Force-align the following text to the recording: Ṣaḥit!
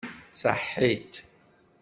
Ṣaḥit! 0.41 1.13